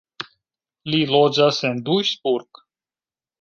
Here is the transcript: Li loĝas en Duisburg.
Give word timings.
Li 0.93 1.01
loĝas 1.11 1.59
en 1.69 1.83
Duisburg. 1.91 2.63